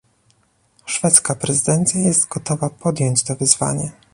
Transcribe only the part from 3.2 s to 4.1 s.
to wyzwanie